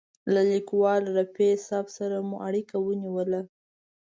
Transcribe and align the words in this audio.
له 0.33 0.41
لیکوال 0.51 1.03
رفیع 1.17 1.53
صاحب 1.67 1.87
سره 1.97 2.17
مو 2.27 2.35
اړیکه 2.47 2.75
ونیوله. 2.81 3.41